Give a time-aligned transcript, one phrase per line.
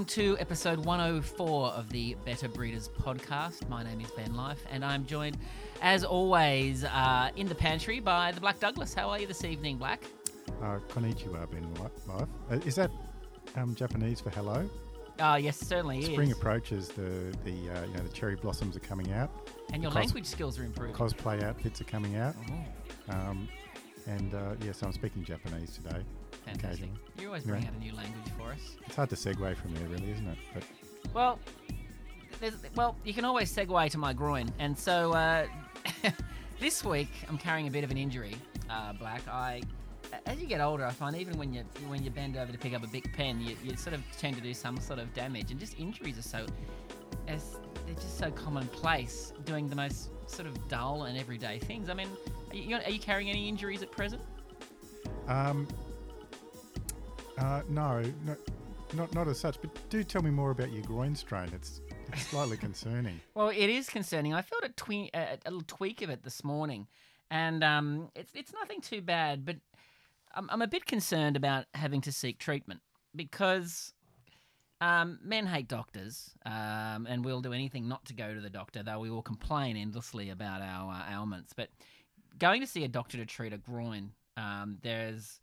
[0.00, 3.68] Welcome to episode 104 of the Better Breeders podcast.
[3.68, 5.36] My name is Ben Life, and I'm joined,
[5.82, 8.94] as always, uh, in the pantry by the Black Douglas.
[8.94, 10.02] How are you this evening, Black?
[10.62, 11.92] Uh, konnichiwa, Ben Life.
[12.50, 12.90] Uh, is that
[13.56, 14.66] um, Japanese for hello?
[15.18, 16.36] Uh, yes, certainly Spring is.
[16.38, 16.88] approaches.
[16.88, 19.50] The the uh, you know the cherry blossoms are coming out.
[19.74, 20.94] And your cos- language skills are improving.
[20.96, 22.34] Cosplay outfits are coming out.
[22.50, 23.48] Oh, Um,
[24.06, 26.02] and uh, yes, I'm speaking Japanese today.
[26.44, 26.70] Fantastic.
[26.70, 27.00] occasionally.
[27.18, 28.76] You always bring out a new language for us.
[28.86, 30.38] It's hard to segue from there, really, isn't it?
[30.54, 30.62] But
[31.14, 31.38] Well,
[32.74, 35.46] well, you can always segue to my groin, and so uh,
[36.60, 38.36] this week I'm carrying a bit of an injury,
[38.70, 39.26] uh, Black.
[39.28, 39.62] I,
[40.26, 42.74] as you get older, I find even when you when you bend over to pick
[42.74, 45.50] up a big pen, you, you sort of tend to do some sort of damage,
[45.50, 46.46] and just injuries are so,
[47.28, 51.90] as they're just so commonplace, doing the most sort of dull and everyday things.
[51.90, 52.08] I mean,
[52.50, 54.22] are you, are you carrying any injuries at present?
[55.28, 55.68] um,
[57.40, 58.36] uh, no, no,
[58.94, 59.60] not not as such.
[59.60, 61.50] But do tell me more about your groin strain.
[61.54, 61.80] It's
[62.12, 63.20] it's slightly concerning.
[63.34, 64.34] Well, it is concerning.
[64.34, 66.86] I felt a, twe- a, a little tweak of it this morning,
[67.30, 69.56] and um, it's it's nothing too bad, but
[70.34, 72.80] I'm, I'm a bit concerned about having to seek treatment
[73.14, 73.92] because
[74.80, 78.82] um, men hate doctors, um, and we'll do anything not to go to the doctor,
[78.82, 81.52] though we will complain endlessly about our uh, ailments.
[81.54, 81.68] But
[82.38, 85.40] going to see a doctor to treat a groin, um, there's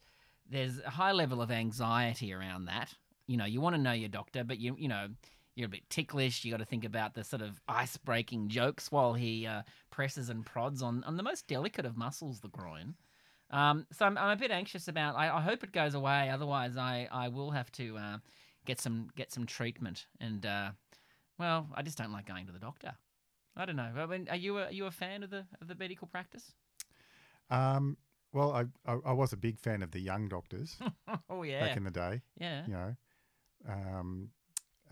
[0.49, 2.93] there's a high level of anxiety around that.
[3.27, 5.07] You know, you want to know your doctor, but you you know
[5.55, 6.45] you're a bit ticklish.
[6.45, 10.29] You got to think about the sort of ice breaking jokes while he uh, presses
[10.29, 12.95] and prods on on the most delicate of muscles, the groin.
[13.49, 15.15] Um, so I'm, I'm a bit anxious about.
[15.15, 16.29] I, I hope it goes away.
[16.29, 18.17] Otherwise, I, I will have to uh,
[18.65, 20.05] get some get some treatment.
[20.19, 20.71] And uh,
[21.37, 22.93] well, I just don't like going to the doctor.
[23.55, 23.91] I don't know.
[23.97, 26.53] I mean, are you a, are you a fan of the of the medical practice?
[27.49, 27.97] Um,
[28.33, 30.77] well, I, I I was a big fan of the young doctors
[31.29, 32.21] oh yeah, back in the day.
[32.39, 32.65] yeah.
[32.67, 32.95] you know,
[33.67, 34.29] um,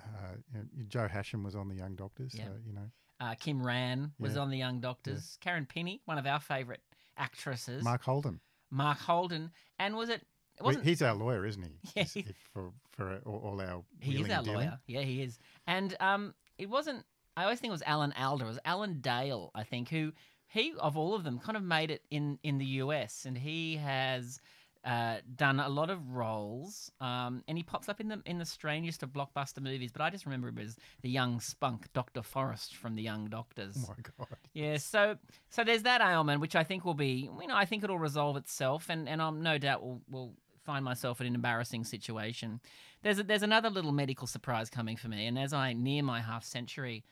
[0.02, 2.34] uh, you know, Joe Hasham was on the Young Doctors.
[2.36, 2.46] Yeah.
[2.46, 4.42] So, you know, Uh, Kim Ran was Yeah.
[4.42, 5.38] on the Young Doctors.
[5.42, 6.82] Karen Pinney, one of our favourite
[7.18, 7.84] actresses.
[7.84, 8.40] Mark Holden.
[8.72, 10.22] Mark Holden, and was it?
[10.58, 10.86] It Well, wasn't.
[10.86, 11.80] he's our lawyer, isn't he?
[11.96, 14.60] Yeah, He's- for for all, all our He is our dealing.
[14.60, 14.80] lawyer.
[14.88, 15.38] Yeah, he is.
[15.68, 17.06] And um, it wasn't.
[17.38, 18.46] I always think it was Alan Alda.
[18.46, 20.14] It was Alan Dale, I think, who
[20.56, 23.78] he of all of them kind of made it in in the US, and he
[23.78, 24.40] has.
[24.88, 28.46] Uh, done a lot of roles, um, and he pops up in the in the
[28.46, 29.92] strangest of blockbuster movies.
[29.92, 33.78] But I just remember him as the young spunk Doctor Forrest from the Young Doctors.
[33.80, 34.38] Oh my god.
[34.54, 35.18] Yeah, so
[35.50, 38.38] so there's that ailment, which I think will be, you know, I think it'll resolve
[38.38, 40.34] itself, and and I'm no doubt will will
[40.64, 42.60] find myself in an embarrassing situation.
[43.02, 46.22] There's a, there's another little medical surprise coming for me, and as I near my
[46.22, 47.04] half century,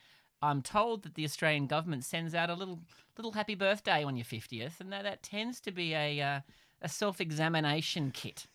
[0.44, 2.80] I'm told that the Australian government sends out a little
[3.16, 6.40] little happy birthday on your 50th, and that that tends to be a uh,
[6.82, 8.46] a self examination kit.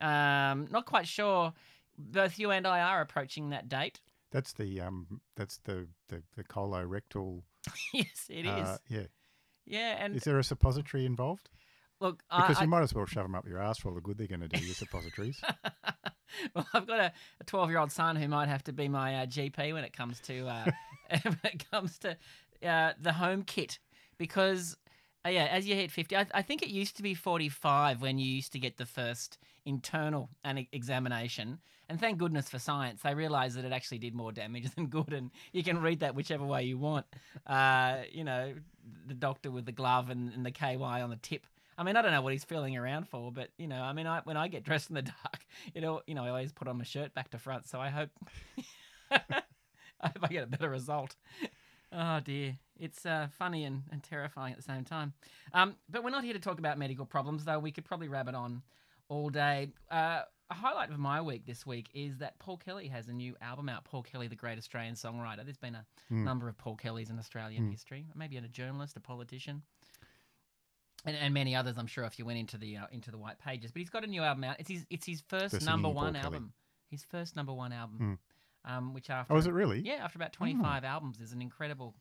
[0.00, 1.52] Um, not quite sure.
[1.98, 4.00] Both you and I are approaching that date.
[4.30, 5.20] That's the um.
[5.36, 7.42] That's the the, the colorectal.
[7.92, 8.68] yes, it is.
[8.68, 9.06] uh, Yeah.
[9.66, 11.48] Yeah, and Is there a suppository involved?
[12.00, 14.00] look, Because I, you might as well shove them up your ass for all the
[14.00, 14.58] good they're going to do.
[14.64, 15.40] Your suppositories.
[16.54, 17.12] well, I've got a
[17.46, 20.20] 12 year old son who might have to be my uh, GP when it comes
[20.20, 20.64] to uh,
[21.22, 22.16] when it comes to
[22.66, 23.78] uh, the home kit
[24.18, 24.76] because.
[25.22, 28.16] Uh, yeah, as you hit 50, I, I think it used to be 45 when
[28.16, 29.36] you used to get the first
[29.66, 31.58] internal an examination.
[31.90, 35.12] And thank goodness for science, they realised that it actually did more damage than good.
[35.12, 37.04] And you can read that whichever way you want.
[37.46, 38.54] Uh, you know,
[39.06, 41.46] the doctor with the glove and, and the KY on the tip.
[41.80, 44.06] I mean, I don't know what he's feeling around for, but you know, I mean,
[44.06, 46.68] I, when I get dressed in the dark, you know, you know, I always put
[46.68, 47.66] on my shirt back to front.
[47.66, 48.10] So I hope,
[49.10, 49.18] I
[50.02, 51.16] hope I get a better result.
[51.92, 55.14] Oh dear, it's uh, funny and, and terrifying at the same time.
[55.54, 57.58] Um, but we're not here to talk about medical problems, though.
[57.58, 58.62] We could probably rabbit on
[59.08, 59.70] all day.
[59.90, 60.20] Uh,
[60.50, 63.68] a highlight of my week this week is that Paul Kelly has a new album
[63.68, 63.84] out.
[63.84, 65.44] Paul Kelly, the great Australian songwriter.
[65.44, 66.24] There's been a Mm.
[66.24, 67.70] number of Paul Kellys in Australian Mm.
[67.70, 68.06] history.
[68.14, 69.62] Maybe a journalist, a politician
[71.04, 71.76] and, and many others.
[71.78, 73.70] I'm sure if you went into the uh, into the white pages.
[73.72, 74.56] But he's got a new album out.
[74.58, 76.24] It's his it's his first The number Paul one Kelly.
[76.24, 76.52] album.
[76.90, 78.18] His first number one album.
[78.64, 79.80] Um, which after oh, is it really?
[79.80, 81.94] yeah after about 25 albums is an incredible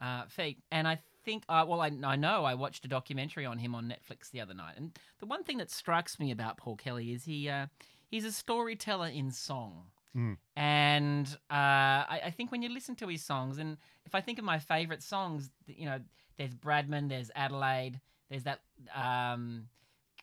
[0.00, 0.58] uh, feat.
[0.72, 3.92] And I think uh, well I, I know I watched a documentary on him on
[3.92, 4.74] Netflix the other night.
[4.76, 7.66] And the one thing that strikes me about Paul Kelly is he uh,
[8.10, 9.84] he's a storyteller in song.
[10.16, 10.36] Mm.
[10.56, 14.38] And uh, I, I think when you listen to his songs, and if I think
[14.38, 16.00] of my favourite songs, you know,
[16.38, 18.60] there's Bradman, there's Adelaide, there's that
[18.94, 19.68] um,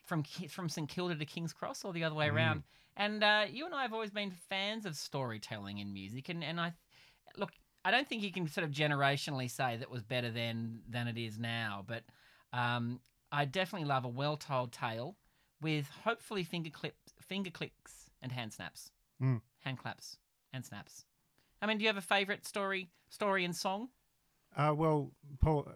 [0.04, 2.34] from from St Kilda to King's Cross, or the other way Mm.
[2.34, 2.62] around.
[2.96, 6.60] And uh, you and I have always been fans of storytelling in music, and and
[6.60, 6.72] I
[7.36, 7.50] look,
[7.84, 11.18] I don't think you can sort of generationally say that was better then than it
[11.18, 12.04] is now, but
[12.52, 13.00] um,
[13.30, 15.16] I definitely love a well-told tale
[15.60, 19.40] with hopefully finger clips, finger clicks, and hand snaps, Mm.
[19.60, 20.16] hand claps.
[20.52, 21.04] and snaps.
[21.60, 23.88] I mean, do you have a favourite story, story and song?
[24.56, 25.10] Uh, well,
[25.40, 25.68] Paul,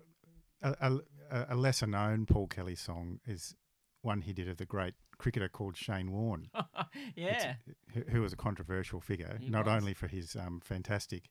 [0.63, 0.99] a, a,
[1.31, 3.55] a lesser known Paul Kelly song is
[4.03, 6.49] one he did of the great cricketer called Shane Warne,
[7.15, 7.55] yeah,
[7.93, 9.75] who, who was a controversial figure, He not was.
[9.83, 11.29] only for his um, fantastic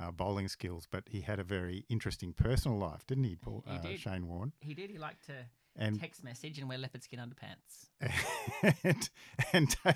[0.00, 3.64] uh, bowling skills, but he had a very interesting personal life, didn't he, Paul?
[3.66, 4.00] He uh, did.
[4.00, 4.52] Shane Warne.
[4.60, 4.90] he did.
[4.90, 5.34] He liked to
[5.76, 7.88] And text message and wear leopard skin underpants.
[8.84, 9.10] and,
[9.52, 9.94] and ta-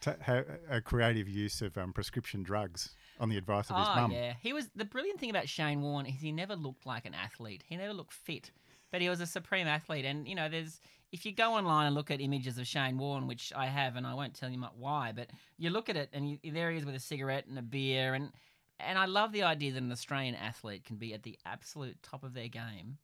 [0.00, 3.94] ta- ha- a creative use of um, prescription drugs on the advice of his oh
[3.94, 4.12] mum.
[4.12, 7.12] yeah, he was the brilliant thing about Shane Warne is he never looked like an
[7.14, 7.64] athlete.
[7.66, 8.50] He never looked fit,
[8.90, 10.04] but he was a supreme athlete.
[10.04, 10.80] And you know, there's
[11.12, 14.06] if you go online and look at images of Shane Warne, which I have, and
[14.06, 15.28] I won't tell you why, but
[15.58, 18.14] you look at it and you, there he is with a cigarette and a beer,
[18.14, 18.30] and
[18.78, 22.24] and I love the idea that an Australian athlete can be at the absolute top
[22.24, 22.98] of their game,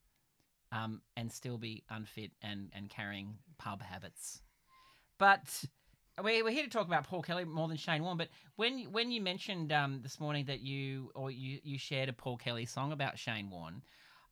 [0.73, 4.41] um, and still be unfit and and carrying pub habits.
[5.19, 5.65] But
[6.23, 8.17] we- we're here to talk about Paul Kelly more than Shane Warne.
[8.17, 12.13] But when when you mentioned um, this morning that you or you you shared a
[12.13, 13.83] Paul Kelly song about Shane Warne,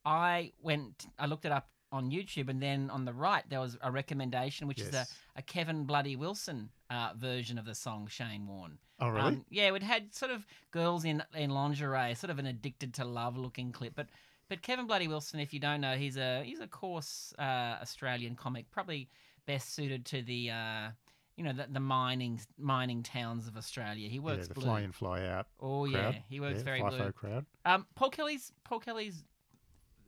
[0.05, 3.77] I went I looked it up on YouTube, and then on the right there was
[3.81, 5.05] a recommendation, which is a,
[5.35, 8.77] a Kevin Bloody Wilson uh, version of the song Shane Warne.
[8.99, 9.27] Oh, really?
[9.27, 13.05] Um, yeah, it had sort of girls in in lingerie, sort of an addicted to
[13.05, 13.93] love looking clip.
[13.95, 14.07] But
[14.49, 18.35] but Kevin Bloody Wilson, if you don't know, he's a he's a coarse uh, Australian
[18.35, 19.09] comic, probably
[19.45, 20.89] best suited to the uh,
[21.35, 24.07] you know the, the mining mining towns of Australia.
[24.07, 24.65] He yeah, works the blue.
[24.65, 26.15] fly in, fly out oh crowd.
[26.15, 27.11] yeah, he works yeah, very FIFO blue.
[27.11, 27.45] crowd.
[27.65, 29.23] Um, Paul Kelly's Paul Kelly's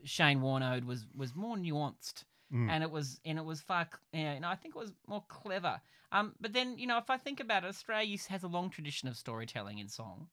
[0.07, 2.23] Shane Warne ode was was more nuanced,
[2.53, 2.69] Mm.
[2.69, 3.89] and it was and it was far.
[4.13, 5.81] you know, I think it was more clever.
[6.13, 9.09] Um, but then you know, if I think about it, Australia has a long tradition
[9.09, 10.27] of storytelling in song.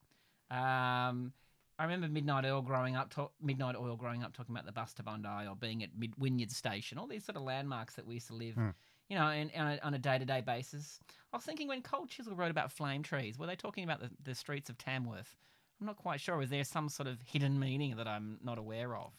[0.50, 1.32] Um,
[1.78, 4.94] I remember Midnight Oil growing up, talk, Midnight Oil growing up, talking about the bus
[4.94, 8.14] to Bondi or being at Mid Wynyard Station, all these sort of landmarks that we
[8.14, 8.68] used to live, Hmm.
[9.08, 11.00] you know, in, on a, on a day-to-day basis.
[11.32, 14.10] I was thinking when Cold Chisel wrote about flame trees, were they talking about the,
[14.22, 15.34] the streets of Tamworth?
[15.80, 16.40] I'm not quite sure.
[16.40, 19.12] Is there some sort of hidden meaning that I'm not aware of?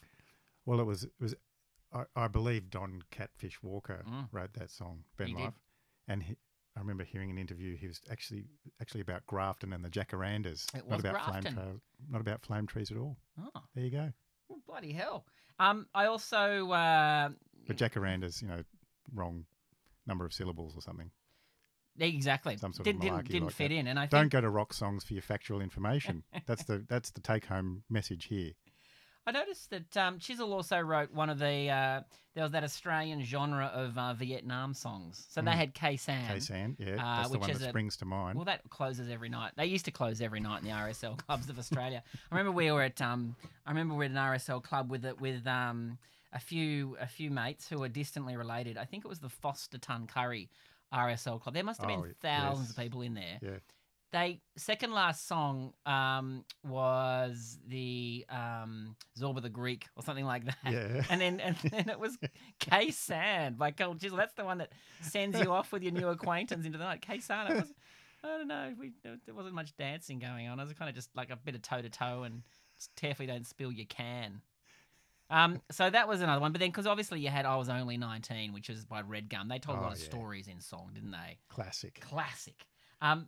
[0.65, 1.35] Well, it was it was.
[1.94, 4.27] I, I believe Don Catfish Walker Mm.
[4.31, 5.44] wrote that song, Ben He did.
[5.44, 5.59] Life,
[6.07, 6.35] and he,
[6.75, 7.75] I remember hearing an interview.
[7.77, 8.45] He was actually
[8.81, 11.53] actually about Grafton and the jacarandas, It not about flame Grafton.
[11.53, 13.17] trails, not about flame trees at all.
[13.39, 14.12] Oh, There you go.
[14.50, 15.25] well, bloody hell!
[15.59, 17.29] Um, I also uh,
[17.68, 18.63] But jacarandas, you know,
[19.13, 19.45] wrong
[20.07, 21.11] number of syllables or something.
[21.97, 23.75] exactly Some sort of did, didn't didn't like fit that.
[23.75, 26.23] in, and I Don't think go to rock songs for your factual information.
[26.45, 28.51] that's the that's the take home message here.
[29.27, 32.01] I noticed that um, Chisel also wrote one of the uh,
[32.36, 35.25] there was that Australian genre of uh, Vietnam songs.
[35.31, 35.56] So they Mm.
[35.56, 36.27] had K San.
[36.27, 38.36] K San, yeah, uh, that's the one that a- springs to mind.
[38.36, 39.54] Well, that closes every night.
[39.56, 42.04] They used to close every night in the RSL clubs of Australia.
[42.31, 43.36] I remember we were at um,
[43.66, 45.98] I remember we were at an RSL club with it with um,
[46.33, 48.78] a few a few mates who were distantly related.
[48.78, 50.50] I think it was the Foster Ton Curry
[50.94, 51.56] RSL club.
[51.56, 53.39] There must have Oh, been thousands of people in there.
[53.42, 53.57] yeah,
[54.15, 60.57] They second last song um, was the um, Zorba the Greek or something like that.
[60.71, 61.03] yeah.
[61.09, 62.17] And then and then it was
[62.59, 64.17] K Sand by Cold Chisel.
[64.17, 64.71] That's the one that
[65.01, 67.01] sends you off with your new acquaintance into the night.
[67.01, 67.53] K Sand.
[67.56, 67.73] Was
[68.23, 68.73] I don't know.
[68.79, 70.59] We there wasn't much dancing going on.
[70.59, 72.44] It was kind of just like a bit of toe to toe and
[72.95, 74.41] carefully don't spill your can.
[75.29, 76.51] Um, so that was another one.
[76.53, 79.47] But then, because obviously you had I was only nineteen, which was by Red Gum.
[79.50, 80.06] They told a Oh, lot of yeah.
[80.06, 81.40] stories in song, didn't they?
[81.49, 81.99] Classic.
[81.99, 82.66] classic.
[83.01, 83.28] Um,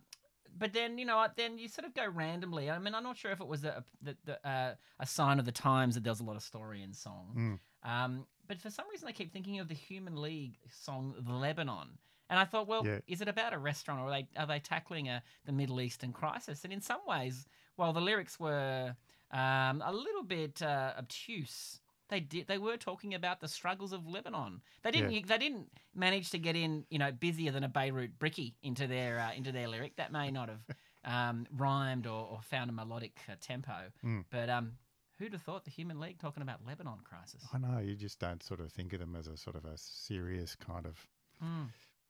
[0.58, 2.70] but then you know, what, then you sort of go randomly.
[2.70, 5.44] I mean, I'm not sure if it was a the, the, uh, a sign of
[5.44, 7.60] the times that there was a lot of story in song.
[7.84, 7.90] Mm.
[7.90, 11.98] Um, but for some reason, I keep thinking of the Human League song "The Lebanon,"
[12.30, 12.98] and I thought, well, Yeah.
[13.06, 16.12] is it about a restaurant, or are they are they tackling a the Middle Eastern
[16.12, 16.64] crisis?
[16.64, 17.46] And in some ways,
[17.76, 18.96] while the lyrics were
[19.30, 21.80] um, a little bit uh, obtuse.
[22.08, 22.46] They did.
[22.46, 24.62] They were talking about the struggles of Lebanon.
[24.82, 25.26] They didn't.
[25.28, 29.18] They didn't manage to get in, you know, busier than a Beirut bricky into their
[29.20, 29.96] uh, into their lyric.
[29.96, 30.60] That may not have
[31.04, 33.74] um, rhymed or, or found a melodic uh, tempo.
[34.04, 34.24] Mm.
[34.30, 34.72] But um,
[35.18, 37.46] who'd have thought the Human League talking about Lebanon crisis?
[37.52, 39.76] I know you just don't sort of think of them as a sort of a
[39.76, 41.06] serious kind of
[41.40, 41.66] Hmm.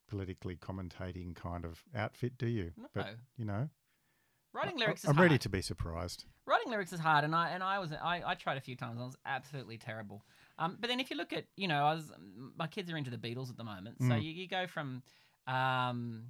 [0.08, 2.72] politically commentating kind of outfit, do you?
[2.76, 2.86] No.
[2.94, 3.68] But you know,
[4.52, 5.14] Writing I- lyrics is hard.
[5.14, 5.30] I'm hard.
[5.30, 6.24] ready to be surprised.
[6.46, 8.92] writing lyrics is hard, and I and I was I, I tried a few times.
[8.92, 10.24] and I was absolutely terrible.
[10.58, 12.10] Um, but then if you look at you know, I was
[12.56, 14.22] my kids are into the Beatles at the moment, so Mm.
[14.22, 15.02] you, you go from
[15.46, 16.24] um,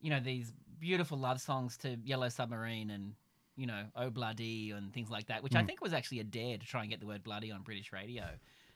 [0.00, 3.14] you know these beautiful love songs to Yellow Submarine and
[3.56, 5.66] you know Oh Bloody and things like that, which I Mm.
[5.66, 8.24] think was actually a dare to try and get the word bloody on British radio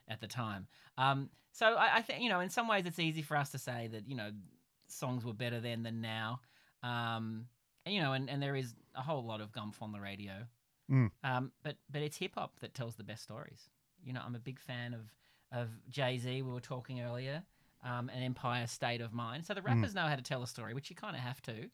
[0.09, 0.67] at the time.
[0.99, 3.59] Um, so I, I think you know in some ways it's easy for us to
[3.59, 4.31] say that you know
[4.89, 6.41] songs were better then than now.
[6.83, 7.47] Um,
[7.87, 10.47] and, you know, and, and there is a whole lot of gumph on the radio.
[10.91, 11.11] Mm.
[11.25, 13.69] Um, but but it's hip hop that tells the best stories.
[14.05, 15.13] You know, I'm a big fan of
[15.53, 16.43] of Jay Z.
[16.43, 17.43] We were talking earlier,
[17.85, 19.45] um, an Empire State of Mind.
[19.47, 19.67] So the Mm.
[19.67, 21.71] rappers know how to tell a story, which you kind of have to.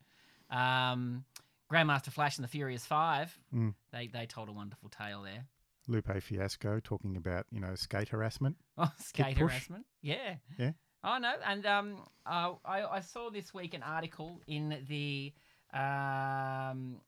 [0.50, 1.24] Um,
[1.70, 3.38] Grandmaster Flash and the Furious Five.
[3.54, 3.74] Mm.
[3.92, 5.46] They they told a wonderful tale there.
[5.86, 8.56] Lupe Fiasco talking about you know skate harassment.
[8.78, 9.86] Oh, skate harassment.
[10.02, 10.36] Yeah.
[10.58, 10.72] Yeah.
[11.04, 15.32] Oh no, and um, uh, I I saw this week an article in the
[15.72, 17.00] um,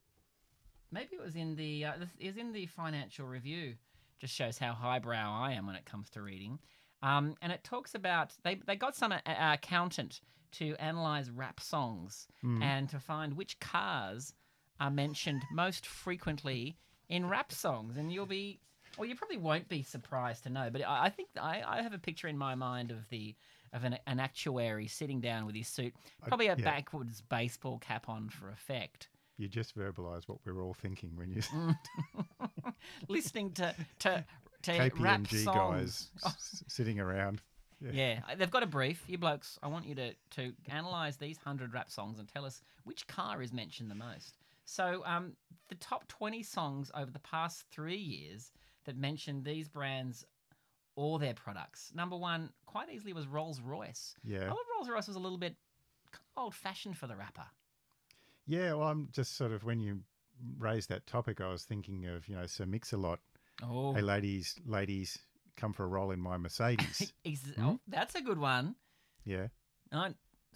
[0.92, 1.92] maybe it was in the uh,
[2.24, 3.74] was in the Financial Review.
[4.20, 6.58] Just shows how highbrow I am when it comes to reading.
[7.02, 10.20] Um, and it talks about they they got some uh, accountant
[10.52, 12.62] to analyze rap songs Mm.
[12.62, 14.34] and to find which cars
[14.80, 16.76] are mentioned most frequently
[17.08, 17.96] in rap songs.
[17.96, 18.58] And you'll be,
[18.98, 21.92] well, you probably won't be surprised to know, but I, I think I, I have
[21.92, 23.34] a picture in my mind of the
[23.72, 25.94] of an, an actuary sitting down with his suit,
[26.26, 26.64] probably a yeah.
[26.64, 29.08] backwards baseball cap on for effect,
[29.40, 31.76] You just verbalize what we're all thinking when you Mm.
[33.08, 34.24] listening to to
[34.62, 35.56] to rap KPMG songs.
[35.56, 36.28] guys Oh.
[36.28, 37.40] s- sitting around.
[37.80, 37.90] Yeah.
[37.92, 39.02] Yeah, they've got a brief.
[39.06, 42.60] You blokes, I want you to to analyze these hundred rap songs and tell us
[42.84, 44.36] which car is mentioned the most.
[44.66, 45.32] So, um,
[45.68, 48.52] the top twenty songs over the past three years
[48.84, 50.24] that mentioned these brands
[50.96, 51.92] or their products.
[51.94, 54.14] Number one, quite easily, was Rolls Royce.
[54.22, 55.56] Yeah, I thought Rolls Royce was a little bit
[56.36, 57.46] old fashioned for the rapper.
[58.46, 60.00] Yeah, well, I'm just sort of when you
[60.58, 63.20] raised that topic, I was thinking of you know Sir Mix-a-Lot.
[63.62, 65.18] Oh, Hey, ladies, ladies,
[65.56, 67.12] come for a roll in my Mercedes.
[67.24, 67.62] Ex- Hmm?
[67.64, 68.74] oh, that's a good one.
[69.24, 69.48] yeah,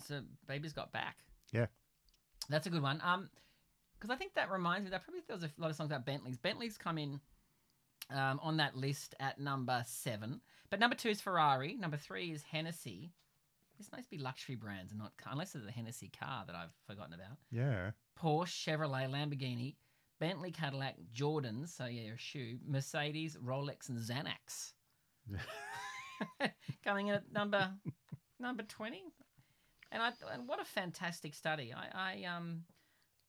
[0.06, 1.18] so baby's got back.
[1.52, 1.66] Yeah.
[2.48, 3.00] that's a good one.
[3.04, 3.28] Um,
[3.98, 6.04] because I think that reminds me that probably there was a lot of songs about
[6.04, 6.36] Bentleys.
[6.36, 7.20] Bentleys come in,
[8.10, 10.40] um, on that list at number seven.
[10.70, 11.74] But number two is Ferrari.
[11.76, 13.12] Number three is Hennessy.
[13.78, 17.14] This must be luxury brands and not unless it's a Hennessy car that I've forgotten
[17.14, 17.38] about.
[17.50, 17.90] yeah.
[18.20, 19.74] Porsche, Chevrolet, Lamborghini,
[20.20, 21.70] Bentley, Cadillac, Jordans.
[21.70, 22.58] So yeah, a shoe.
[22.66, 24.72] Mercedes, Rolex, and Xanax.
[26.84, 27.70] Coming in at number
[28.38, 29.02] number twenty,
[29.90, 31.74] and I and what a fantastic study.
[31.74, 32.62] I, I um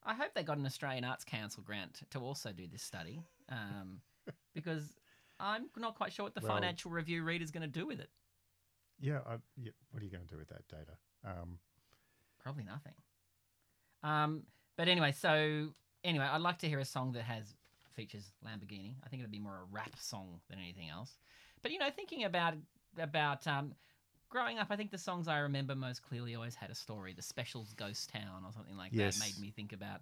[0.03, 4.01] I hope they got an Australian Arts Council grant to also do this study, um,
[4.53, 4.93] because
[5.39, 8.09] I'm not quite sure what the Well- Financial Review reader's going to do with it.
[8.99, 9.71] Yeah, I, yeah.
[9.91, 10.97] What are you going to do with that data?
[11.25, 11.59] Um,
[12.41, 12.93] Probably nothing.
[14.03, 14.43] Um,
[14.77, 15.69] but anyway, so
[16.03, 17.55] anyway, I'd like to hear a song that has
[17.95, 18.93] features Lamborghini.
[19.03, 21.17] I think it'd be more a rap song than anything else.
[21.61, 22.53] But you know, thinking about
[22.99, 23.73] about um,
[24.29, 27.13] growing up, I think the songs I remember most clearly always had a story.
[27.13, 29.17] The Specials Ghost Town or something like Yes.
[29.17, 30.01] that made me think about.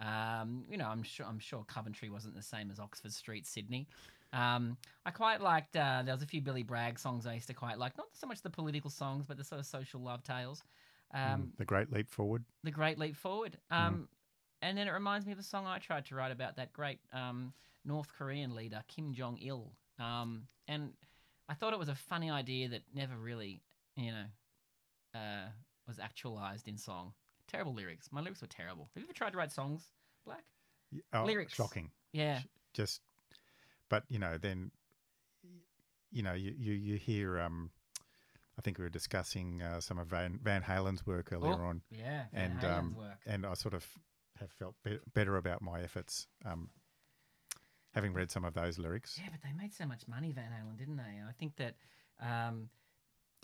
[0.00, 3.86] Um, you know, I'm sure I'm sure Coventry wasn't the same as Oxford Street, Sydney.
[4.34, 4.76] Um,
[5.06, 5.76] I quite liked.
[5.76, 7.96] Uh, there was a few Billy Bragg songs I used to quite like.
[7.96, 10.62] Not so much the political songs, but the sort of social love tales.
[11.12, 12.44] Um, mm, the Great Leap Forward.
[12.64, 13.56] the Great Leap Forward.
[13.70, 14.08] Um,
[14.62, 16.98] And then it reminds me of a song I tried to write about that great
[17.12, 17.52] um,
[17.84, 19.70] North Korean leader, Kim Jong il.
[20.00, 20.94] Um, and
[21.50, 23.60] I thought it was a funny idea that never really,
[23.96, 24.24] you know,
[25.14, 25.48] uh,
[25.86, 27.12] was actualized in song.
[27.46, 28.08] Terrible lyrics.
[28.10, 28.88] My lyrics were terrible.
[28.94, 29.82] Have you ever tried to write songs,
[30.24, 30.44] Black?
[31.12, 31.54] Oh, Lyrics.
[31.54, 31.90] Shocking.
[32.12, 32.40] Yeah.
[32.72, 33.02] Just,
[33.90, 34.70] but you know, then,
[36.10, 37.38] you know, you you, you hear.
[37.40, 37.70] Um,
[38.56, 41.82] I think we were discussing uh, some of Van Van Halen's work earlier Oh, on,
[41.90, 42.24] Yeah.
[42.32, 43.18] Van and um, work.
[43.26, 43.84] and I sort of
[44.38, 46.70] have felt be- better about my efforts, um,
[47.94, 49.18] having read some of those lyrics.
[49.20, 51.02] Yeah, but they made so much money, Van Halen, didn't they?
[51.28, 51.74] I think that.
[52.20, 52.68] Um,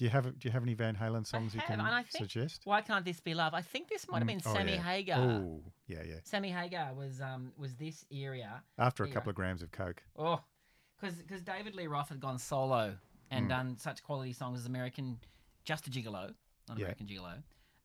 [0.00, 2.02] Do you have Do you have any Van Halen songs you have, can and I
[2.04, 2.62] think- suggest?
[2.64, 3.52] Why can't this be love?
[3.52, 4.82] I think this might have Mm, been oh, Sammy yeah.
[4.82, 5.18] Hagar.
[5.20, 6.14] Oh, yeah, yeah.
[6.24, 8.62] Sammy Hagar was um was this area.
[8.78, 10.02] After a couple of grams of coke.
[10.16, 10.40] Oh,
[10.98, 12.96] because David Lee Roth had gone solo
[13.30, 13.48] and Mm.
[13.50, 15.18] done such quality songs as American,
[15.64, 16.34] Just a Gigolo,
[16.66, 16.86] not Yeah.
[16.86, 17.42] American Gigolo,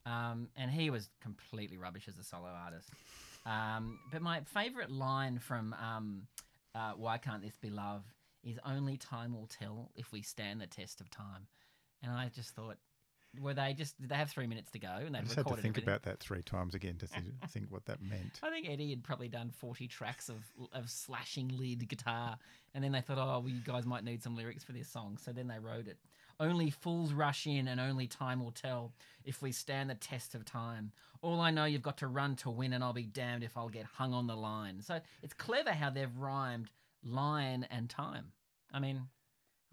[0.10, 2.92] um, and he was completely rubbish as a solo artist.
[3.46, 6.28] Um, but my favorite line from um,
[6.74, 8.06] uh, Why Can't This Be Love
[8.42, 11.48] is only time will tell if we stand the test of time.
[12.04, 12.78] And I just thought,
[13.42, 15.54] were they just did they have three minutes to go and they'd just had to
[15.56, 15.84] think everything?
[15.84, 18.40] about that three times again to th- think what that meant.
[18.44, 20.38] I think Eddie had probably done 40 tracks of,
[20.74, 22.38] of slashing lead guitar.
[22.74, 25.18] And then they thought, oh, well, you guys might need some lyrics for this song.
[25.22, 25.98] So then they wrote it.
[26.40, 28.92] Only fools rush in, and only time will tell
[29.24, 30.92] if we stand the test of time.
[31.22, 33.70] All I know, you've got to run to win, and I'll be damned if I'll
[33.70, 34.82] get hung on the line.
[34.82, 36.70] So it's clever how they've rhymed
[37.04, 38.34] line and time.
[38.74, 39.04] I mean,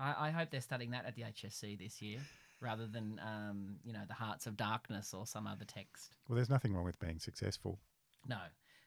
[0.02, 2.18] I, I hope they're studying that at the HSC this year
[2.60, 6.16] rather than, um, you know, the Hearts of Darkness or some other text.
[6.28, 7.78] Well, there's nothing wrong with being successful.
[8.28, 8.38] No.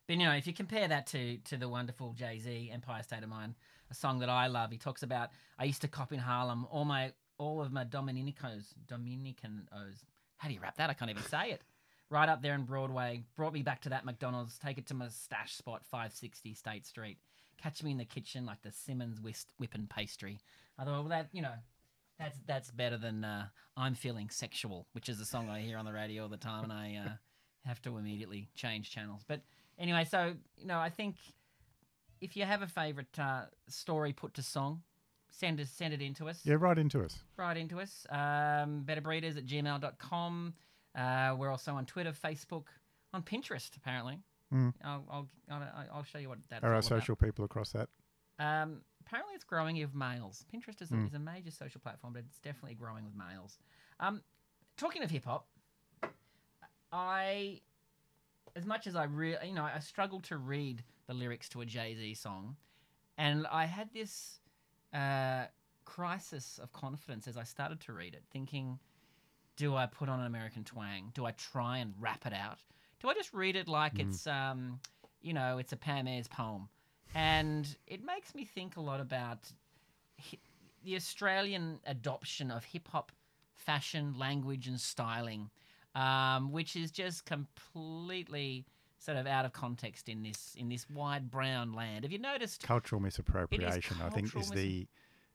[0.07, 3.23] But you know, if you compare that to to the wonderful Jay Z Empire State
[3.23, 3.55] of Mind,
[3.89, 6.85] a song that I love, he talks about I used to cop in Harlem all
[6.85, 10.03] my all of my Dominicos Dominicanos.
[10.37, 10.89] How do you wrap that?
[10.89, 11.61] I can't even say it.
[12.11, 15.07] Right up there in Broadway, brought me back to that McDonald's, take it to my
[15.07, 17.17] stash spot, 560 State Street.
[17.57, 20.39] Catch me in the kitchen like the Simmons whist, whip and pastry.
[20.77, 21.53] I thought, well, that, you know,
[22.19, 25.85] that's that's better than uh, I'm Feeling Sexual, which is a song I hear on
[25.85, 27.09] the radio all the time, and I uh,
[27.67, 29.23] have to immediately change channels.
[29.27, 29.41] But
[29.77, 31.17] anyway, so you know, I think
[32.21, 34.81] if you have a favourite uh, story put to song,
[35.29, 36.39] send us send it in to us.
[36.43, 37.19] Yeah, right into us.
[37.37, 38.05] Right into us.
[38.09, 40.53] Um, betterbreeders at gmail.com.
[40.97, 42.65] Uh, we're also on Twitter, Facebook,
[43.13, 44.19] on Pinterest, apparently.
[44.53, 44.73] Mm.
[44.83, 46.83] I'll, I'll, I'll, I'll show you what that's Are our about.
[46.85, 47.89] social people across that?
[48.39, 50.45] Um, apparently, it's growing with males.
[50.53, 51.07] Pinterest is a, Mm.
[51.07, 53.57] is a major social platform, but it's definitely growing with males.
[53.99, 54.21] Um,
[54.77, 55.47] talking of hip hop,
[56.91, 57.61] I,
[58.55, 61.65] as much as I really, you know, I struggled to read the lyrics to a
[61.65, 62.55] Jay Z song,
[63.17, 64.39] and I had this
[64.93, 65.45] uh,
[65.85, 68.79] crisis of confidence as I started to read it, thinking,
[69.55, 71.11] do I put on an American twang?
[71.13, 72.59] Do I try and rap it out?
[72.99, 74.07] Do I just read it like Mm.
[74.09, 74.79] it's, um,
[75.21, 76.69] you know, it's a Pam Ayres poem?
[77.13, 79.51] And it makes me think a lot about
[80.19, 80.39] hi-
[80.83, 83.11] the Australian adoption of hip hop
[83.53, 85.49] fashion, language, and styling,
[85.95, 88.65] um, which is just completely
[88.97, 92.03] sort of out of context in this in this wide brown land.
[92.03, 92.63] Have you noticed?
[92.63, 94.87] Cultural misappropriation, I think, is mis- the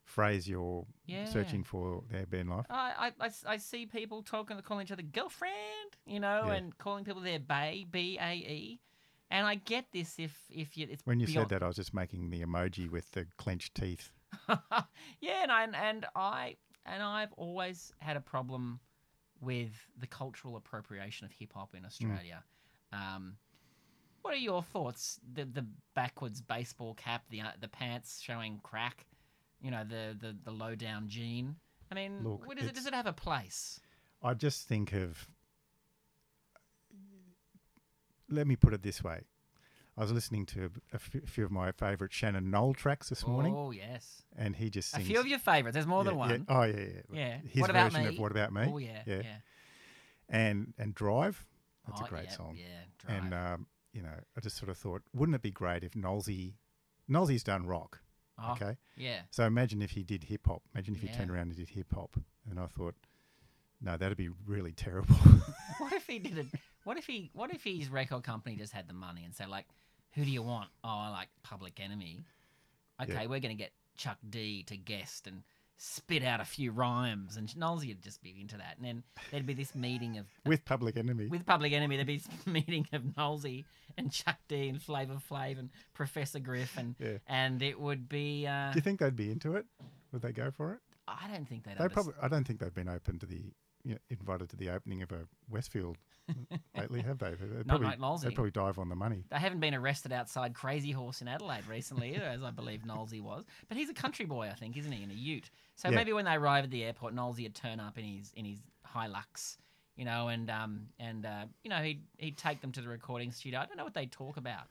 [0.05, 1.25] phrase you're Yeah.
[1.27, 2.67] searching for there, Ben Life.
[2.71, 6.55] I, I, I, see people talking, calling each other girlfriend, you know, Yeah.
[6.55, 8.81] and calling people their bae, B A E.
[9.31, 11.77] And I get this if if you it's When you beyond, said that, I was
[11.77, 14.11] just making the emoji with the clenched teeth.
[15.21, 18.81] yeah, and I, and I and I've always had a problem
[19.41, 22.43] with the cultural appropriation of hip hop in Australia.
[22.93, 23.37] Um,
[24.23, 25.21] what are your thoughts?
[25.33, 29.07] The the backwards baseball cap, the uh, the pants showing crack,
[29.63, 31.57] you know, the the, the low down gene.
[31.91, 32.75] I mean, Look, what is it?
[32.75, 33.81] Does it have a place?
[34.23, 35.29] I just think of.
[38.29, 39.23] Let me put it this way.
[39.97, 43.55] I was listening to a f- few of my favourite Shannon Knoll tracks this morning,
[43.57, 45.75] Oh yes, and he just a few of your favourites.
[45.75, 46.21] There's more yeah, than yeah.
[46.21, 46.47] one.
[46.49, 47.01] Oh yeah, yeah.
[47.13, 47.39] Yeah.
[47.49, 48.15] His What About version Me?
[48.15, 49.23] of "What About Me." Oh yeah, yeah.
[49.25, 49.37] yeah.
[50.29, 51.45] and and Drive.
[51.87, 52.57] That's Oh, a great yeah, song.
[52.57, 52.65] Yeah,
[52.99, 53.25] drive.
[53.25, 56.55] And um, you know, I just sort of thought, wouldn't it be great if Nolsey,
[57.09, 57.99] Nolsey's done rock,
[58.43, 58.77] oh, okay?
[58.97, 59.21] Yeah.
[59.31, 60.63] So imagine if he did hip hop.
[60.75, 62.17] Imagine if he turned around and did hip hop.
[62.51, 62.95] And I thought,
[63.81, 65.17] no, that'd be really terrible.
[65.79, 66.47] What if he did it?
[66.85, 67.31] What if he?
[67.33, 69.67] What if his record company just had the money and said like,
[70.13, 70.69] "Who do you want?
[70.85, 72.21] Oh, I like Public Enemy.
[73.03, 75.43] Okay, we're gonna get Chuck D to guest and
[75.83, 78.77] spit out a few rhymes, and Knowlesy would just be into that.
[78.77, 81.29] And then there'd be this meeting of With Public Enemy.
[81.29, 81.97] with Public Enemy.
[81.97, 83.65] There'd be this meeting of Knowlesy
[83.97, 87.19] and Chuck D and Flavor Flav and Professor Griff, and Yeah.
[87.27, 88.47] and it would be.
[88.47, 89.65] Uh, Do you think they'd be into it?
[90.13, 90.81] Would they go for it?
[91.09, 91.79] I don't think they'd.
[91.79, 92.13] They probably.
[92.21, 93.53] I don't think they've been open to the,
[93.85, 95.97] you know, invited to the opening of a Westfield
[96.77, 97.31] lately, have they?
[97.31, 98.21] They'd Not probably, like.
[98.21, 99.25] They'd probably dive on the money.
[99.31, 103.21] They haven't been arrested outside Crazy Horse in Adelaide recently either, as I believe Knowlesy
[103.21, 103.45] was.
[103.69, 105.51] But he's a country boy, I think, isn't he, in a ute?
[105.77, 105.97] So Yeah.
[105.97, 108.59] maybe when they arrive at the airport, Knowlesy would turn up in his in his
[108.95, 109.57] Hilux,
[109.97, 113.33] you know, and um and uh, you know he'd he'd take them to the recording
[113.33, 113.61] studio.
[113.61, 114.67] I don't know what they'd talk about.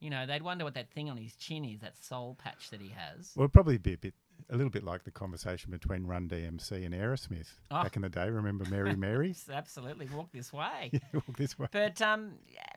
[0.00, 2.80] You know, they'd wonder what that thing on his chin is, that soul patch that
[2.80, 3.32] he has.
[3.36, 4.12] Well, it'd probably be a bit,
[4.50, 7.82] a little bit like the conversation between Run DMC and Aerosmith Oh.
[7.82, 8.28] back in the day.
[8.30, 9.34] Remember Mary Mary?
[9.50, 10.90] Absolutely, walk this way.
[10.92, 11.66] yeah, Walk this way.
[11.72, 12.32] But um,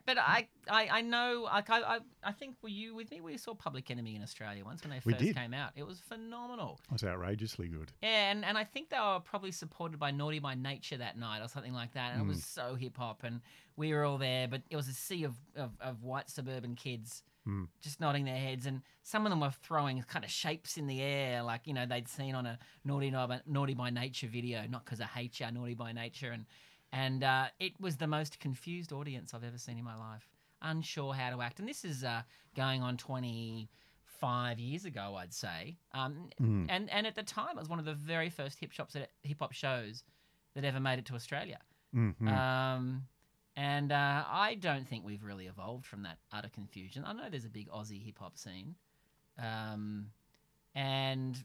[0.06, 3.20] but I, I, I know, like I, I, I think were you with me?
[3.22, 5.36] We saw Public Enemy in Australia once when they We first did.
[5.36, 5.72] came out.
[5.76, 6.80] It was phenomenal.
[6.90, 7.92] It was outrageously good.
[8.02, 11.42] Yeah, and, and I think they were probably supported by Naughty by Nature that night
[11.42, 12.14] or something like that.
[12.14, 12.30] And it Mm.
[12.30, 13.42] was so hip hop, and
[13.76, 17.24] we were all there, but it was a sea of, of, of white suburban kids
[17.48, 17.68] Mm.
[17.82, 21.02] just nodding their heads, and some of them were throwing kind of shapes in the
[21.02, 24.84] air, like you know they'd seen on a Naughty by, Naughty by Nature video, not
[24.84, 26.46] because I hate you, Naughty by Nature, and
[26.92, 30.28] and uh, it was the most confused audience I've ever seen in my life,
[30.62, 31.60] unsure how to act.
[31.60, 32.24] And this is uh,
[32.56, 33.70] going on twenty
[34.04, 35.78] five years ago, I'd say.
[35.94, 36.66] Um, Mm.
[36.70, 39.40] and and at the time, it was one of the very first hip shops hip
[39.40, 40.04] hop shows
[40.56, 41.60] that ever made it to Australia.
[41.96, 42.28] Mhm.
[42.28, 43.08] Um,
[43.58, 47.04] and uh, I don't think we've really evolved from that utter confusion.
[47.06, 48.76] I know there's a big Aussie hip hop scene,
[49.38, 50.08] um,
[50.76, 51.38] and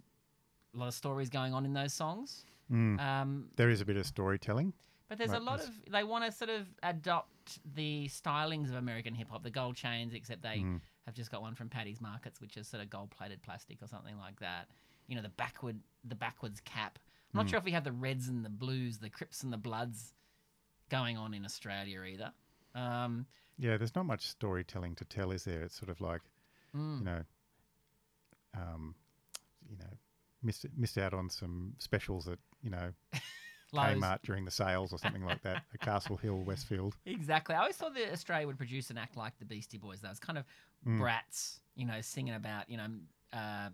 [0.75, 2.45] a lot of stories going on in those songs.
[2.71, 3.01] Mm.
[3.01, 4.73] Um, There is a bit of storytelling.
[5.09, 8.77] but there's a lot that's- of they want to sort of adopt the stylings of
[8.77, 10.81] American hip hop, the gold chains, except they Mm.
[11.07, 13.87] have just got one from Paddy's Markets, which is sort of gold plated plastic or
[13.89, 14.69] something like that.
[15.09, 16.99] You know, the backward the backwards cap.
[17.33, 17.51] I'm not Mm.
[17.51, 20.15] sure if we have the reds and the blues, the Crips and the Bloods
[20.93, 22.31] going on in Australia either.
[22.75, 23.27] Um,
[23.59, 25.63] Yeah, there's not much storytelling to tell, is there?
[25.63, 26.21] It's sort of like
[26.77, 26.99] mm.
[26.99, 27.23] you know,
[28.55, 28.95] um,
[29.69, 29.93] you know,
[30.43, 32.93] missed missed out on some specials at you know.
[33.75, 36.95] Kmart during the sales or something like that at Castle Hill, Westfield.
[37.07, 37.55] Exactly.
[37.55, 40.03] I always thought that Australia would produce an act like the Beastie Boys.
[40.03, 40.45] That was kind of
[40.87, 40.99] Mm.
[40.99, 42.89] brats, you know, singing about, you know,
[43.33, 43.69] uh,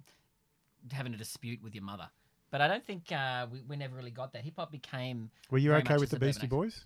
[0.92, 2.09] having a dispute with your mother.
[2.50, 4.44] But I don't think uh, we, we never really got that.
[4.44, 5.31] Hip hop became.
[5.50, 6.85] Were you okay with the Beastie Boys?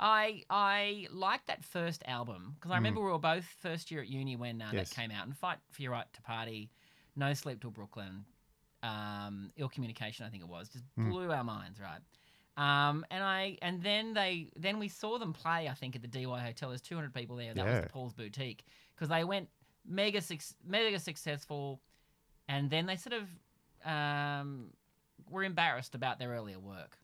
[0.00, 4.08] I I liked that first album because I remember we were both first year at
[4.08, 4.88] uni when uh, Yes.
[4.88, 6.70] that came out, and Fight for Your Right to Party,
[7.16, 8.24] No Sleep Till Brooklyn,
[8.82, 11.10] um, Ill Communication, I think it was, just Mm.
[11.10, 12.00] blew our minds, right?
[12.56, 15.68] Um, and I and then they then we saw them play.
[15.68, 16.70] I think at the DY Hotel.
[16.70, 17.52] There's 200 people there.
[17.54, 17.80] That was Yeah.
[17.82, 19.48] the Paul's Boutique because they went
[19.84, 21.80] mega suc- mega successful,
[22.48, 23.28] and then they sort of
[23.90, 24.70] um,
[25.30, 26.98] were embarrassed about their earlier work.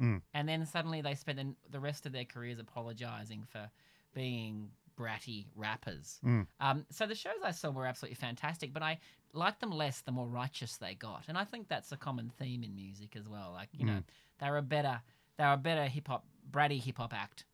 [0.00, 0.20] Mm.
[0.34, 3.70] And then suddenly they spent the, rest of their careers apologizing for
[4.14, 6.18] being bratty rappers.
[6.24, 6.46] Mm.
[6.60, 8.98] Um, so the shows I saw were absolutely fantastic, but I
[9.32, 11.24] liked them less the more righteous they got.
[11.28, 13.52] And I think that's a common theme in music as well.
[13.52, 14.04] Like, you know, Mm.
[14.40, 15.00] they were a better
[15.36, 17.44] they were a better hip hop bratty hip hop act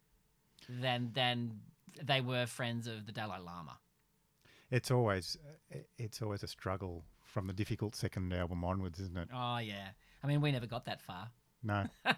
[0.69, 1.61] than than
[2.01, 3.79] they were friends of the Dalai Lama.
[4.71, 5.37] It's always
[5.75, 9.29] uh, it's always a struggle from the difficult second album onwards, isn't it?
[9.35, 9.89] Oh yeah.
[10.23, 11.31] I mean, we never got that far.
[11.63, 11.85] No.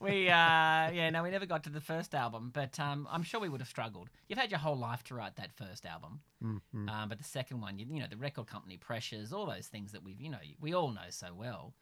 [0.00, 3.40] we uh yeah no we never got to the first album but um i'm sure
[3.40, 6.60] we would have struggled you've had your whole life to write that first album Mm,
[6.74, 6.88] mm.
[6.90, 9.92] um but the second one you, you know the record company pressures all those things
[9.92, 11.74] that we've you know we all know so well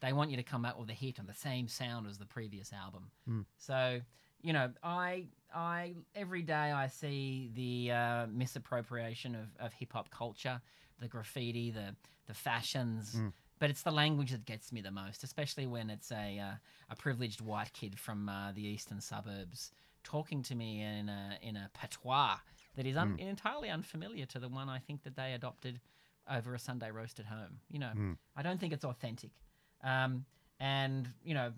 [0.00, 2.26] they want you to come out with a hit on the same sound as the
[2.26, 3.44] previous album Mm.
[3.56, 4.00] so
[4.42, 10.60] you know i i every day i see the uh, misappropriation of, of hip-hop culture
[11.00, 11.94] the graffiti the
[12.26, 13.32] the fashions Mm.
[13.58, 16.54] But it's the language that gets me the most, especially when it's a uh,
[16.90, 19.72] a privileged white kid from uh, the eastern suburbs
[20.04, 22.36] talking to me in a in a patois
[22.76, 25.80] that is un- entirely unfamiliar to the one I think that they adopted
[26.30, 27.60] over a Sunday roast at home.
[27.70, 28.16] You know, Mm.
[28.36, 29.30] I don't think it's authentic,
[29.82, 30.24] um,
[30.60, 31.52] and you know.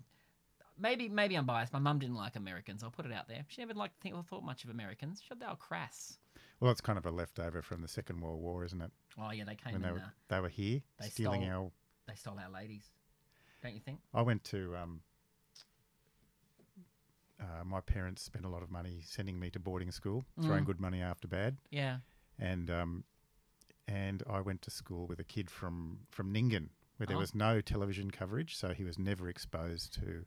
[0.81, 1.73] Maybe, maybe I'm biased.
[1.73, 2.83] My mum didn't like Americans.
[2.85, 3.43] I'll put it out there.
[3.49, 5.19] She never liked think or thought much of Americans.
[5.21, 6.19] She thought they were crass.
[6.61, 8.89] Well, it's kind of a leftover from the Second World War, isn't it?
[9.21, 9.87] Oh yeah, they came When in.
[9.89, 11.71] they were uh, they were here they stealing stole- our.
[12.09, 12.91] They stole our ladies.
[13.63, 13.99] Don't you think?
[14.13, 14.75] I went to.
[14.75, 15.01] Um,
[17.41, 20.67] uh, my parents spent a lot of money sending me to boarding school, throwing Mm.
[20.67, 21.99] good money after bad, Yeah.
[22.37, 23.03] and um,
[23.87, 27.21] and I went to school with a kid from from Ningen, where there Oh.
[27.21, 30.25] was no television coverage, so he was never exposed to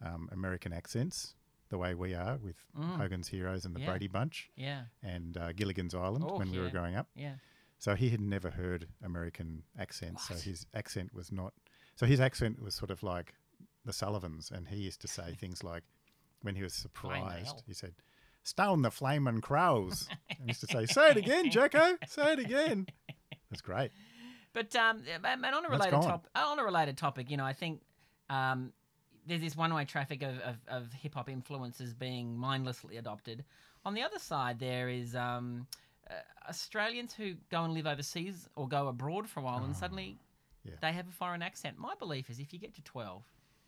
[0.00, 1.34] um, American accents
[1.70, 2.98] the way we are with Mm.
[2.98, 3.86] Hogan's Heroes and the Yeah.
[3.86, 4.86] Brady Bunch Yeah.
[5.02, 7.08] and uh, Gilligan's Island Oh, when we were growing up.
[7.14, 7.36] Yeah.
[7.84, 10.30] So he had never heard American accents.
[10.30, 10.38] What?
[10.38, 11.52] So his accent was not.
[11.96, 13.34] So his accent was sort of like
[13.84, 15.82] the Sullivans, and he used to say things like,
[16.40, 17.92] when he was surprised, he said,
[18.42, 21.98] "Stone the flamin' crows." and he used to say, "Say it again, Jacko.
[22.08, 22.86] Say it again."
[23.50, 23.90] That's great.
[24.54, 27.82] But um, and on a related topic, on a related topic, you know, I think
[28.30, 28.72] um,
[29.26, 33.44] there's this one-way traffic of, of, of hip hop influences being mindlessly adopted.
[33.84, 35.66] On the other side, there is um,
[36.10, 39.78] uh, Australians who go and live overseas or go abroad for a while, and Oh,
[39.78, 40.18] suddenly
[40.64, 40.72] yeah.
[40.80, 41.78] they have a foreign accent.
[41.78, 43.22] My belief is if you get to 12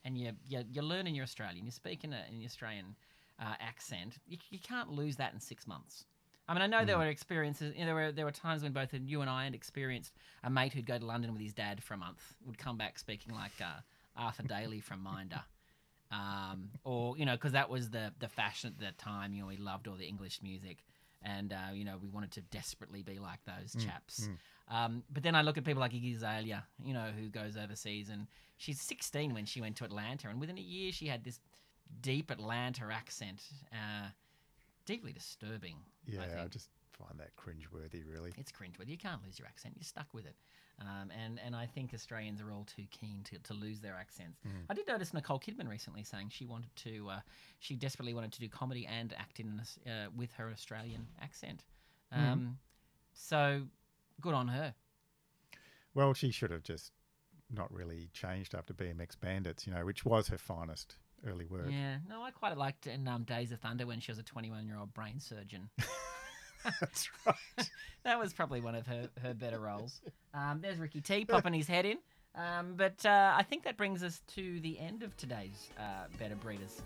[0.04, 2.94] and you you, you learn in your Australian, you speak in, a, in Australian
[3.40, 6.04] uh, accent, you, you can't lose that in six months.
[6.48, 7.00] I mean, I know there Mm.
[7.00, 7.74] were experiences.
[7.74, 10.50] You know, there were there were times when both you and I had experienced a
[10.50, 13.34] mate who'd go to London with his dad for a month, would come back speaking
[13.34, 13.80] like uh,
[14.16, 15.42] Arthur Daly from Minder,
[16.12, 19.32] um, or you know, because that was the the fashion at the time.
[19.32, 20.84] You know, we loved all the English music,
[21.34, 24.28] and uh, you know, we wanted to desperately be like those Mm, chaps.
[24.28, 24.36] mm.
[24.74, 28.08] Um, but then I look at people like Iggy Azalea, you know, who goes overseas,
[28.08, 31.38] and she's 16 when she went to Atlanta, and within a year she had this
[32.00, 34.08] deep Atlanta accent, uh,
[34.84, 35.76] deeply disturbing.
[36.04, 38.32] Yeah, I I, just find that cringeworthy, really.
[38.36, 38.88] It's cringeworthy.
[38.88, 39.74] You can't lose your accent.
[39.76, 40.36] You're stuck with it.
[40.80, 44.40] Um, and, and I think Australians are all too keen to, to lose their accents.
[44.46, 44.64] Mm.
[44.68, 47.20] I did notice Nicole Kidman recently saying she wanted to, uh,
[47.60, 51.64] she desperately wanted to do comedy and act in uh, with her Australian accent.
[52.14, 52.32] Mm.
[52.32, 52.58] Um,
[53.14, 53.62] So
[54.20, 54.74] good on her.
[55.94, 56.92] Well, she should have just
[57.50, 61.68] not really changed after BMX Bandits, you know, which was her finest early work.
[61.70, 64.66] Yeah, no, I quite liked in um, Days of Thunder when she was a 21
[64.66, 65.70] year old brain surgeon.
[66.80, 67.70] That's right.
[68.04, 70.00] that was probably one of her, her better roles.
[70.34, 71.98] Um, there's Ricky T popping his head in.
[72.34, 76.36] Um, but uh, I think that brings us to the end of today's uh, Better
[76.36, 76.82] Breeders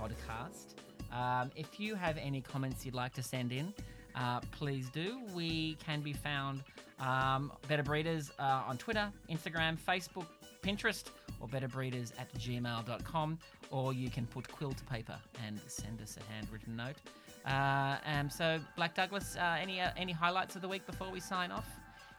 [0.00, 0.74] podcast.
[1.12, 3.72] Um, if you have any comments you'd like to send in,
[4.14, 5.20] uh, please do.
[5.34, 6.62] We can be found
[7.00, 10.26] um, Better Breeders uh, on Twitter, Instagram, Facebook,
[10.62, 11.04] Pinterest,
[11.40, 13.38] or betterbreeders at gmail.com.
[13.70, 16.96] Or you can put quill to paper and send us a handwritten note.
[17.46, 21.20] Uh, um, so, Black Douglas, uh, any uh, any highlights of the week before we
[21.20, 21.68] sign off?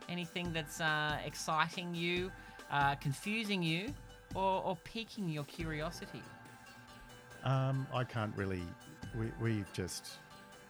[0.07, 2.31] Anything that's uh, exciting you,
[2.71, 3.93] uh, confusing you,
[4.35, 6.21] or, or piquing your curiosity?
[7.43, 8.63] Um, I can't really.
[9.17, 10.19] We, we've just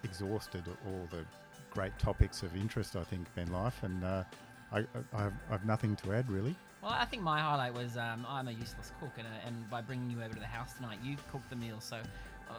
[0.03, 1.25] exhausted all the
[1.71, 4.23] great topics of interest, I think, in life, and uh,
[4.71, 4.79] I,
[5.13, 6.55] I, have, I have nothing to add, really.
[6.81, 9.81] Well, I think my highlight was um, I'm a useless cook, and, uh, and by
[9.81, 11.79] bringing you over to the house tonight, you cooked the meal.
[11.79, 11.99] So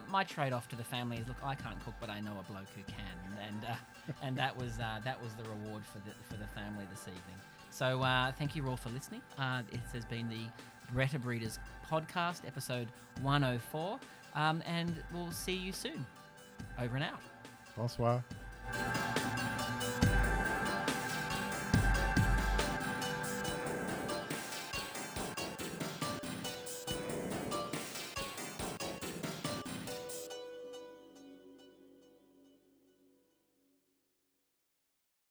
[0.08, 2.50] my trade off to the family is look, I can't cook, but I know a
[2.50, 3.74] bloke who can, and uh,
[4.22, 7.38] and that was uh, that was the reward for the for the family this evening.
[7.70, 9.22] So uh, thank you all for listening.
[9.38, 10.46] Uh, it has been the
[10.92, 11.58] Greta Breeders
[11.90, 12.88] podcast, episode
[13.22, 13.98] 104,
[14.34, 16.04] um, and we'll see you soon.
[16.78, 17.20] Over and out.
[17.76, 18.24] Bonsoir.